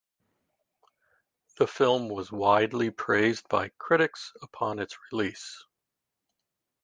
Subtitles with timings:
[1.59, 5.63] The film was widely praised by critics upon its release.